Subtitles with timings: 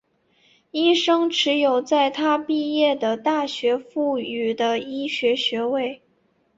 [0.71, 6.01] 医生持有在他毕业的大学赋予的医学学位。